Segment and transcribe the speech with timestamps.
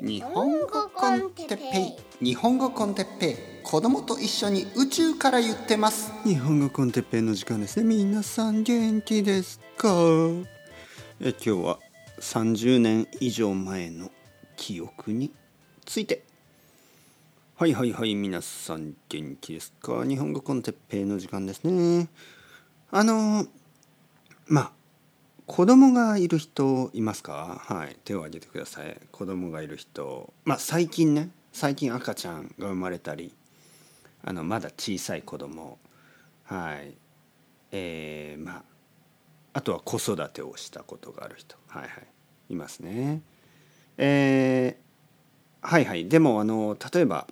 [0.00, 2.24] 日本語コンテッペイ。
[2.24, 3.36] 日本語コンテッペイ。
[3.64, 6.12] 子供と一緒に宇宙から言ってます。
[6.24, 7.84] 日本語コンテッペイの時間ですね。
[7.84, 9.88] 皆さん元気ですか？
[11.20, 11.78] え今日は
[12.20, 14.12] 30年以上前の
[14.56, 15.32] 記憶に
[15.84, 16.22] ついて。
[17.56, 20.04] はいはいはい皆さん元気ですか？
[20.04, 22.08] 日本語コンテッペイの時間ですね。
[22.92, 23.46] あの
[24.46, 24.72] まあ
[25.48, 27.62] 子供がいる人いますか？
[27.64, 27.96] はい。
[28.04, 29.00] 手を挙げてください。
[29.10, 30.32] 子供がいる人。
[30.44, 31.30] まあ最近ね。
[31.52, 33.32] 最近赤ちゃんが生まれたり
[34.22, 35.78] あのまだ小さい子供。
[36.44, 36.94] はい。
[37.72, 38.62] えー、まあ
[39.54, 41.56] あとは子育てをしたことがある人。
[41.66, 41.92] はいはい。
[42.50, 43.22] いますね。
[43.96, 46.08] えー、はいはい。
[46.08, 47.26] でもあの例えば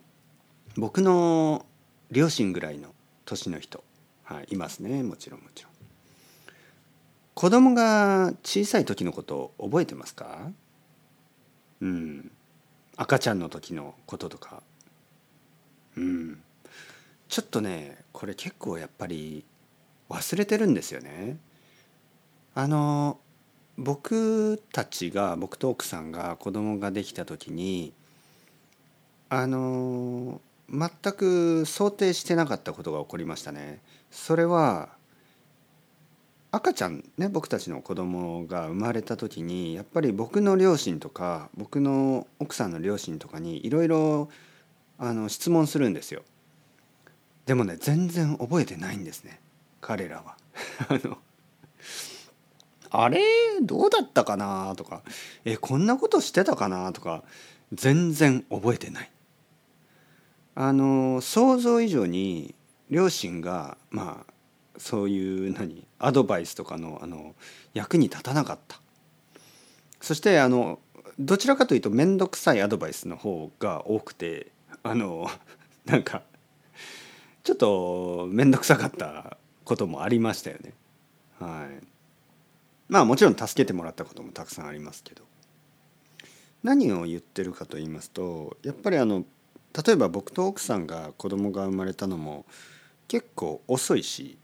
[0.78, 1.66] 僕の
[2.10, 2.88] 両親ぐらいの
[3.26, 3.84] 年の人、
[4.24, 5.02] はい、いますね。
[5.02, 5.75] もちろんもちろん。
[7.36, 10.50] 子供が小さい時のこと覚えてますか？
[11.82, 12.30] うん
[12.96, 14.62] 赤ちゃんの時のこととか
[15.98, 16.40] うん
[17.28, 19.44] ちょっとねこれ結構やっぱり
[20.08, 21.36] 忘れてるんですよね。
[22.54, 23.18] あの
[23.76, 27.92] 僕たちが僕と奥さんが子供ができた時に
[29.28, 33.82] あの全く想定してなかったことが起こりましたね。
[34.10, 34.95] それは
[36.52, 44.28] 赤ちゃんね僕たちの子供が生まれた時にやっぱり僕の両親とか僕の奥さんの両親とかにいろいろ
[45.28, 46.22] 質問するんですよ。
[47.44, 49.40] でもね全然覚えてないんですね
[49.80, 50.36] 彼らは。
[50.88, 51.18] あの
[52.90, 53.20] あれ
[53.62, 54.74] どうだったかな？
[54.76, 55.02] とか
[55.44, 56.92] えこんなことしてたかな？
[56.92, 57.22] とか
[57.72, 59.10] 全然覚えてない。
[60.54, 62.54] あの想像以上に
[62.88, 64.32] 両親がまあ
[64.78, 67.34] そういう何アドバイスとかのあの
[67.74, 68.80] 役に立たなかった。
[70.00, 70.78] そしてあの
[71.18, 74.52] どちらかというと面倒くさいアドバイスの方が多くて
[74.82, 75.28] あの
[75.86, 76.22] なんか
[77.42, 80.74] ちょっと面倒くさかったこともありましたよね。
[81.38, 81.86] はい、
[82.88, 85.24] まあもちろん助けてもらったこともたくさんありますけど。
[86.62, 89.24] 何を言ってるかと言いますとやっぱりあの
[89.86, 92.44] 例えば僕と奥さんが子供が生まれたのも
[93.06, 94.36] 結構遅いし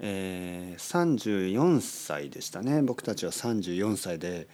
[0.00, 4.46] えー、34歳でしたね僕たちは34歳で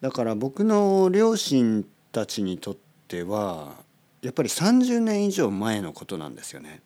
[0.00, 2.76] だから僕の両親たちにとっ
[3.06, 3.74] ては
[4.22, 6.80] やっぱり30年以上前のことなんですよね。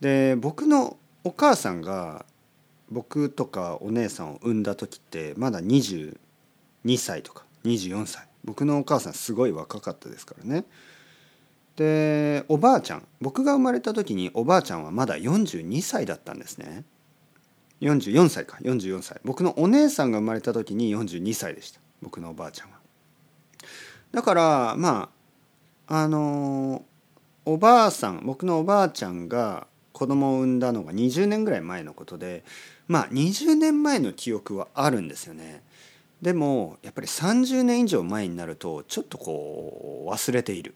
[0.00, 2.26] で僕のお母さんが
[2.90, 6.16] 僕とかお姉さんを産んだ時ってまだ22
[6.98, 10.64] 歳とか24歳僕のお母さんすごい若かったですからね。
[11.76, 16.84] でおばあちゃん僕が生まれた時におばあちゃんはまだ42歳だったんですね。
[17.80, 19.20] 44歳か44歳。
[19.24, 21.80] 僕のお姉さんが生まれた時に42歳でした。
[22.00, 22.76] 僕のおばあちゃんは。
[24.12, 25.08] だからま
[25.86, 26.84] ああの
[27.44, 32.44] おばあさん僕のおばあちゃんが子供を産んだのが20年ぐらい前のことで
[32.86, 35.62] まあ20年前の記憶はあるんですよね。
[36.20, 40.74] でもやっぱり30年以上前になるとちょっとこう忘れている。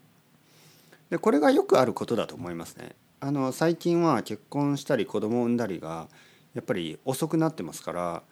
[1.10, 2.96] でこれがよくあることだと思いますね。
[3.20, 6.08] あの最近は結婚したり子供を産んだりが
[6.54, 8.22] やっぱり遅くなってますから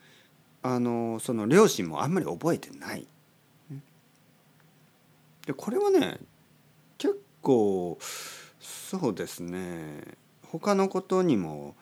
[0.63, 3.07] あのその両親もあんまり覚えてない。
[5.47, 6.19] でこれはね
[6.97, 7.99] 結構
[8.61, 10.17] そうですね
[10.51, 11.75] 他のことにも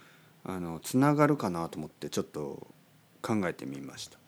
[0.44, 2.66] あのつながるかなと思ってちょっと
[3.20, 4.18] 考えてみました。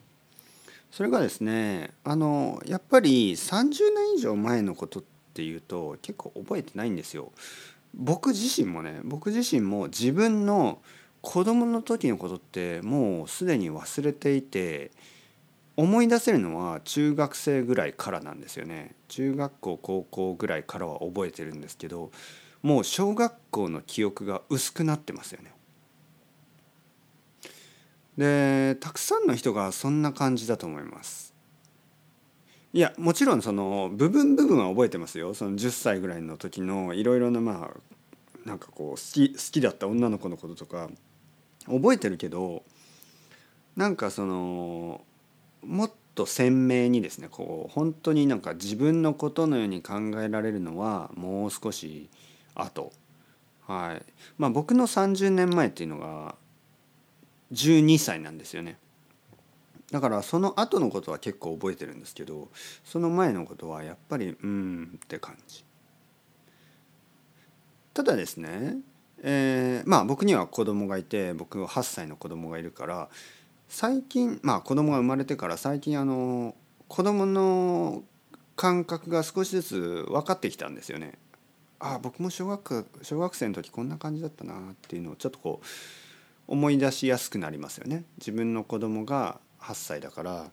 [0.91, 7.33] それがですねあのやっぱり30年以上前のことってっていうと結構覚えてないんですよ。
[7.93, 10.79] 僕自身もね僕自身も自分の
[11.23, 14.93] 子供の時のことってもうすでに忘れていて
[15.77, 22.13] 思い出せるのは中学生ぐらいからなんですよね中学校高校ぐらいからは覚えてるんですけど
[22.63, 25.53] もう小学校の記憶が薄くなってますよね。
[28.17, 31.34] でたくさんの人がそんな感じだと思います。
[32.75, 35.33] いやもちろんその部分部分は覚えてますよ。
[35.33, 40.91] その10歳ぐらいの時のいろいろなまあなんかこう好き好きだった女の子のこととか
[41.67, 42.65] 覚えてるけど
[43.77, 45.03] なんかその
[45.65, 52.11] もっと鮮明にですねこう本当になんか自分のことのように考えられるのはもう少し
[52.57, 52.93] 後。
[53.69, 54.03] はい。
[54.37, 56.35] まあ僕の30年前っていうのが
[57.53, 58.79] 12歳なんですよね。
[59.91, 62.49] だからその後のことは結構覚えてるんですけど
[62.85, 65.65] その前のことはやっぱりうんって感じ
[67.93, 68.77] ただですね、
[69.23, 73.09] えー、まあ僕には子供がいて僕は8歳の子供がいるから
[73.69, 76.55] 最近まあ子供が生まれてから最近あの
[76.89, 78.03] 子供の
[78.57, 81.19] 感覚が少しずつ分かってきたんですよね。
[81.81, 85.67] ああ僕も小学小学生の時こんな感じだったなっていうのをちょっとこう
[86.47, 88.05] 思い出しやすくなりますよね。
[88.19, 90.51] 自分の子供が8歳だから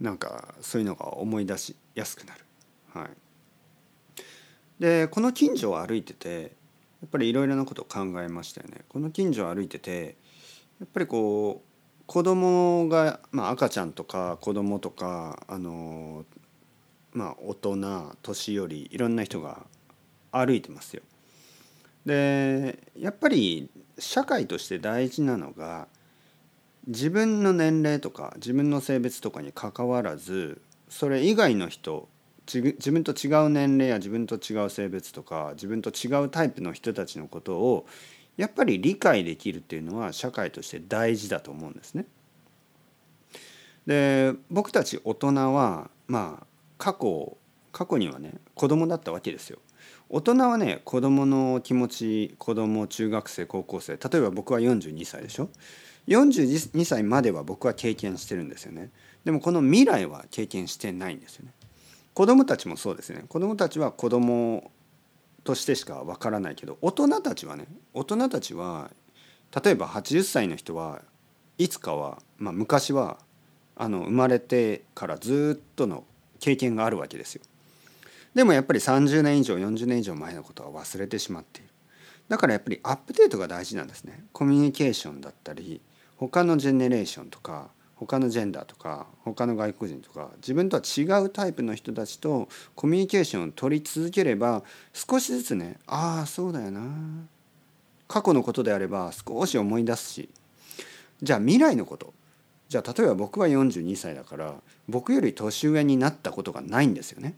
[0.00, 2.44] なんかそういうのが思い出しやすくなる。
[2.92, 3.08] はい、
[4.78, 6.52] でこの近所を歩いてて
[7.02, 8.84] やっぱりいろいろなことを考えましたよね。
[8.88, 10.16] この近所を歩いてて
[10.80, 16.24] やっぱりこう子供がまあ赤ちゃんとか子供とかあの
[17.12, 19.66] まあ大人年寄りいろんな人が
[20.30, 21.02] 歩いてますよ。
[22.04, 23.68] でやっぱり
[23.98, 25.88] 社会として大事なのが
[26.86, 32.08] 自分の年齢とか自分の性別とかにかかわらずそれ以外の人
[32.46, 37.86] 自分と違う年齢や自分と違う性別とか自分と違うタイプの人たちのことを
[38.36, 42.06] やっぱり理解できるっていうのは社会として大事だと思うんですね。
[43.86, 46.46] で僕たち大人はまあ
[46.78, 47.36] 過去
[47.72, 49.58] 過去にはね子供だったわけですよ。
[50.08, 55.48] 大人はね子供の気持ち子供中学生高校生例えば僕は42歳でしょ
[56.06, 58.90] 42歳までは僕は経験してるんですよね。
[59.24, 61.52] でもこの未来は経験してないんですよね。
[62.14, 63.24] 子供たちもそうですね。
[63.28, 64.70] 子供たちは子供
[65.44, 68.90] としてしかわからないけど大人たちはね大人たちは
[69.62, 71.02] 例えば80歳の人は
[71.58, 73.18] いつかは、まあ、昔は
[73.76, 76.04] あの生まれてからずっとの
[76.40, 77.42] 経験があるわけですよ。
[78.34, 81.70] でもやっぱり30年以上40年以上前のことは忘れてしまっている。
[82.28, 84.24] だからやっぱりアップデートが大事なんですね。
[84.32, 85.80] コミュニケーションだったり
[86.18, 96.82] 他のジェネレーションとか他のジェンダーとか他の外国人とか自分とは違うタイプの人たちとコミュニケーションを取り続ければ少しずつねああそうだよな。
[98.08, 100.28] 過去のことであれば少し思い出すし。
[101.22, 102.12] じゃあ未来のこと。
[102.68, 104.54] じゃあ例えば僕は42歳だから
[104.88, 107.34] 僕より年上になったことがないんですよね。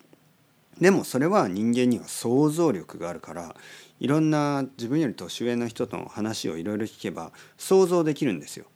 [0.81, 3.55] でもそれは人間には想像力があるから
[4.01, 8.67] いろんな自分より年上の人との話をいろいろ聞けば想像できるんですよ。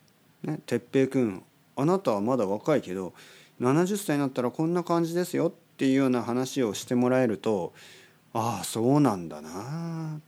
[0.43, 1.43] ね、哲平君
[1.77, 3.15] あなたはまだ若いけど
[3.61, 7.73] 70歳になったらこんな感じですよっていうような話をしてもらえると
[8.33, 10.21] ああそうなんだな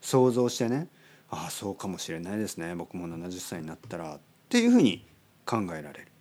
[0.00, 0.88] 想像してね
[1.30, 4.18] ああそうかもしれないですね僕も70歳になったらっ
[4.48, 5.06] ていうふうに
[5.46, 6.13] 考えられる。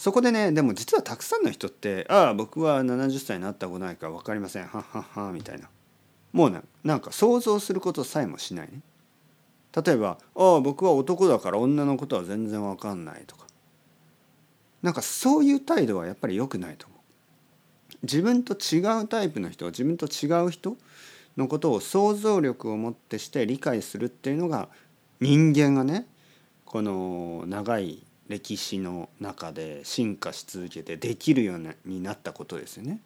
[0.00, 4.66] そこでねでも実はたくさんの人って「ああ僕は70歳になったことないから分かりません。
[4.66, 5.68] はっはっは」みたいな。
[6.32, 8.80] もうねなんか想像することさえもしないね。
[9.76, 13.46] 例えば「ああ僕は男だから女のことは全然分かんない」とか。
[14.80, 17.00] なんかそういう態度はやっぱり良くないと思う。
[18.04, 20.78] 自分と違うタイプの人自分と違う人
[21.36, 24.70] のことを想像力を持ってして理解するっていうのが
[25.20, 26.06] 人間がね
[26.64, 33.00] この長い歴史の中で進化し続けてできるようになったことですよね。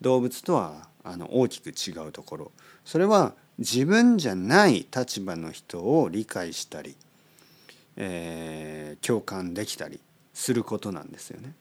[0.00, 2.52] 動物とはあの大きく違うところ
[2.86, 6.96] それは自分じゃない立場の人を理解したり、
[7.96, 10.00] えー、共感できたり
[10.32, 11.52] することなんですよね。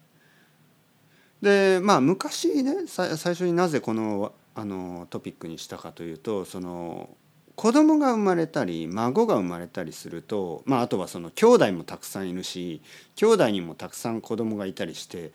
[1.41, 7.09] でまあ昔ね最初になぜこのあのトピックにしたかというとその
[7.59, 12.81] 子供が生まれたり孫が生まれたりすると、まあ、あとはその兄弟もたくさんいるし
[13.17, 15.33] 兄弟にもたくさん子供がいたりして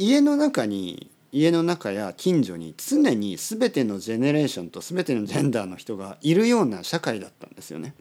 [0.00, 7.94] 家の中に家の中や近所に常に全てのジェネレーションと全てのジェンダーの人がいるような社会だったんですよね。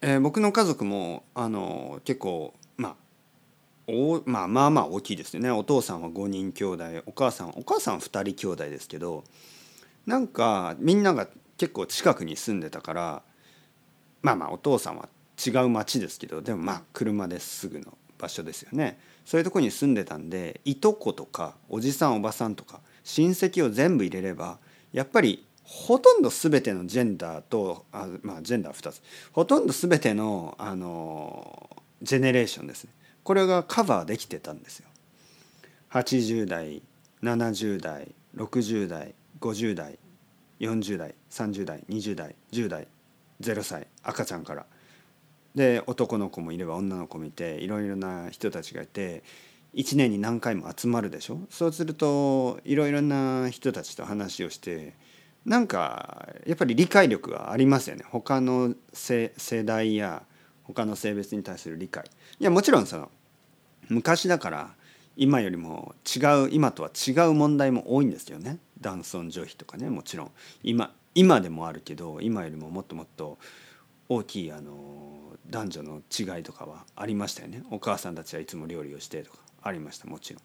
[0.00, 2.94] えー、僕の家族もあの結構まあ
[3.86, 9.22] おまあまあまあ大きいですよねお父さんは5人兄弟お母さんお母さんは2人兄弟ですけど
[10.06, 13.22] なんかみんなが結構近くに住んでたから
[14.22, 15.08] まあまあお父さんは
[15.44, 19.00] 違う町ですけどでもまあ車ですぐの場所ですよね。
[19.24, 24.58] そういうとこに住んでたんでいとことかおじさんおばさんとか親戚を全部入れれば
[24.92, 29.02] やっぱりほとんど全てのジェンダーとあまあジェンダー2つ。
[29.32, 32.90] ほとんど全てのあのジェネレーションですね。
[33.22, 34.88] これがカバーできてたんですよ。
[35.90, 36.82] 80代
[37.22, 39.98] 70代60代50代
[40.60, 42.88] 40代30代20代10代
[43.40, 44.66] 0歳赤ちゃんから。
[45.54, 49.22] で男の子もいれば女の子もいていろいろな人たちがいて
[49.74, 51.40] 1年に何回も集まるでしょ？
[51.50, 54.94] そうするといろいろな人たちと話をして
[55.44, 58.04] なんかやっぱり理解力がありますよね。
[58.08, 59.32] 他の世
[59.64, 60.22] 代や
[60.62, 62.04] 他の性別に対する理解。
[62.38, 63.10] いやもちろんその
[63.88, 64.74] 昔だから
[65.16, 68.58] 今よりも違う今とは違う問題も多いんですよね。
[68.80, 70.30] 男尊女卑とかねもちろん。
[70.62, 73.38] 今今でもあるけど今よりももっともっと
[74.08, 74.72] 大きいあの
[75.48, 76.02] 男女の
[76.36, 77.62] 違いとかはありましたよね。
[77.70, 80.42] お母さんたちはいつも料理をしてとかありましたもちろん。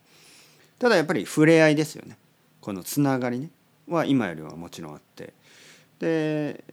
[0.79, 2.17] ただやっぱり触れ合いですよね。
[2.61, 3.49] このつながりね。
[3.87, 5.33] は今よりはもちろんあって。
[5.99, 6.63] で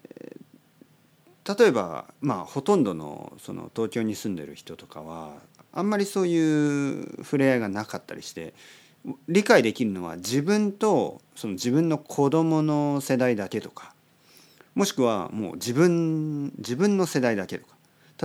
[1.58, 5.36] 例えばまあほとんどのその東京に住んでる人とかは
[5.74, 8.54] あんまりそういう触れ合いがなかったりして
[9.28, 13.92] 理解できるのは自分とその自分の子供の世代だけとか
[14.74, 17.74] もしくはもう自分自分の世代だけとか。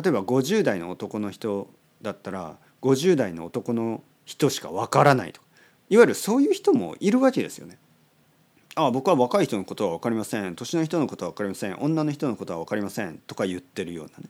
[0.02, 1.68] 例えば50代の男の人
[2.02, 5.48] だったら50代の男の人しかわからないとか。
[5.90, 7.78] いわゆるそういう人もいるわけですよね。
[8.76, 10.56] ああ僕は若い人のことは分かりません。
[10.56, 11.76] 年の人のことは分かりません。
[11.80, 13.18] 女の人のことは分かりません。
[13.26, 14.30] とか言ってるようなね。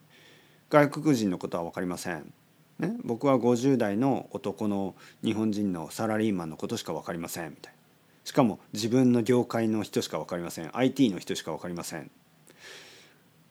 [0.70, 2.32] 外国人のことは分かりません、
[2.80, 7.80] ね、僕は50代の男の日本人のサラリーマンのことしか分かりませんみたいな。
[8.24, 10.70] しかも自分の業界の人しか分かりません。
[10.76, 12.10] IT の人しか分かりません。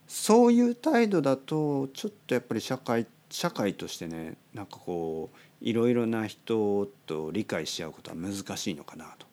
[0.06, 9.26] そういう態度だとちょっとやっぱり社会社会としてねなんかこういろいろな人と理解し合うことは難しいのかなと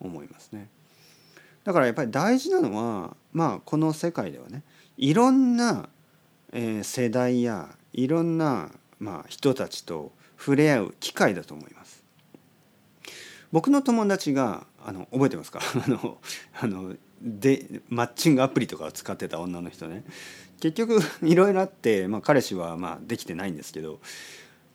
[0.00, 0.68] 思いますね。
[1.64, 4.62] だからやっぱり大事なのはまあこの世界ではね
[4.96, 5.88] いろんな、
[6.82, 12.04] 世代やいろんな、まあ、人たちと触れ合う機会だと思います。
[13.52, 15.60] 僕の友達があの覚えてますか？
[15.84, 16.18] あの
[16.60, 20.04] あのでマッチングアプリとかを使ってた女の人ね
[20.60, 24.00] 結局いろいろあって、まあ、彼氏はまあできてないんですけど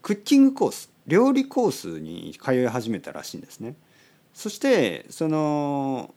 [0.01, 3.75] クッキングコース料理コースに通い始めたらしいんですね。
[4.33, 6.13] そしてその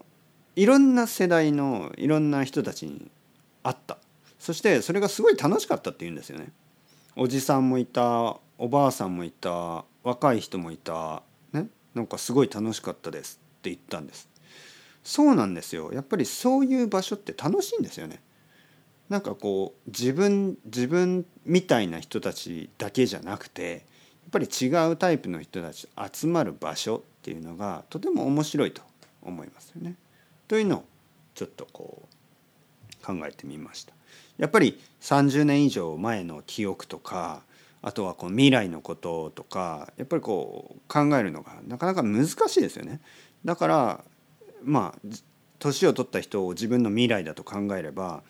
[0.57, 3.11] いろんな世代のいろんな人たちに
[3.63, 3.99] 会った
[4.39, 6.51] そしてそれがすごい楽しかったって言うんですよね。
[7.21, 14.29] おじさんもいたおばあさんもいた若い人もいた、ね、なんかすごい楽しかったですって言ったんです。
[15.03, 18.21] そうなんですよやっぱりそういう場所って楽しいんですよね。
[19.09, 23.83] なんかこう自分自分みたいな人たちだけじゃなくてやっ
[24.31, 28.83] ぱり違うタイプの人たち集まる場所っていうのがとても面白いと
[29.23, 29.97] 思いますよね。
[30.47, 30.85] というのを
[31.35, 32.18] ちょっとこう
[33.09, 33.95] 考えてみました。
[34.37, 37.43] やっぱり30年以上前の記憶とか
[37.81, 43.01] あとはこう未来のこととかやっぱりこう考えるのがなかなか難しいですよね。
[43.45, 44.05] だから
[44.63, 45.09] まあ
[45.59, 48.23] 年を取った人を自分の未来だと考えれば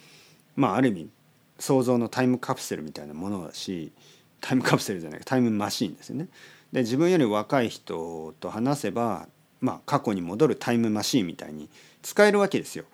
[0.56, 1.11] まあある意味
[1.58, 3.92] 想像のタイムカプセルみたいなものだし
[4.40, 6.28] タイムカプセルじゃないタイムマシンですよね。
[6.73, 9.28] で自分より若い人と話せば、
[9.61, 11.70] まあ、過去に戻るタイムマシンみたいに
[12.02, 12.85] 使えるわけですよ。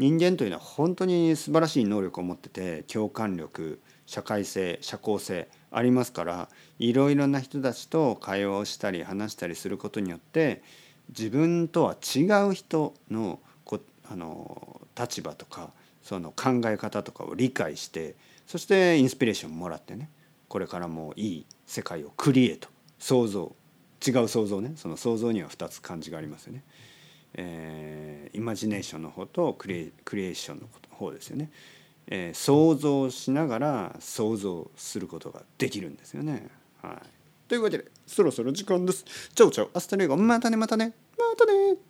[0.00, 10.62] 人間というのは本当に素晴らしい能力を持ってて共感力社会性社交性ありますからいろいろな人たちと会話をしたり話したりすることによって
[11.10, 13.78] 自分とは違う人のこ
[14.10, 15.70] あの立場とか
[16.02, 18.16] その考え方とかを理解して
[18.46, 20.08] そしてインスピレーションもらってね
[20.48, 22.68] これからもいい世界をクリエイト。
[22.98, 23.54] 想像。
[24.04, 24.72] 違う想像ね。
[24.74, 26.64] その想像には2つ漢字がありますよね。
[27.34, 31.50] えー、イマジネーションの方とクリエクリエーションの方ですよね、
[32.06, 36.48] えー、想像しながら想像することができるんですよね。
[36.82, 39.04] はい、というわけでそろそろ時間です。
[39.34, 41.89] チャオチャオアスタレゴまたねまたねまたね